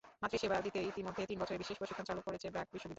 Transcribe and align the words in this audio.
মাতৃসেবা 0.21 0.55
দিতে 0.65 0.79
ইতিমধ্যে 0.91 1.23
তিন 1.29 1.37
বছরের 1.41 1.61
বিশেষ 1.63 1.77
প্রশিক্ষণ 1.79 2.05
চালু 2.09 2.21
করেছে 2.27 2.45
ব্র্যাক 2.53 2.67
বিশ্ববিদ্যালয়। 2.73 2.89